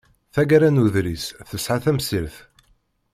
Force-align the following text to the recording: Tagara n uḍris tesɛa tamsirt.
Tagara 0.33 0.69
n 0.69 0.81
uḍris 0.83 1.25
tesɛa 1.49 1.77
tamsirt. 1.83 2.35